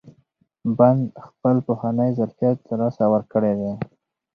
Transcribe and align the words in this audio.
بند 0.77 1.01
خپل 1.27 1.55
پخوانی 1.67 2.09
ظرفیت 2.17 2.57
له 2.67 2.75
لاسه 2.81 3.05
ورکړی 3.13 3.53
دی. 3.59 3.71